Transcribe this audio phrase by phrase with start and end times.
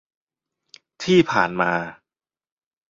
[1.03, 1.71] ที่ผ่านมา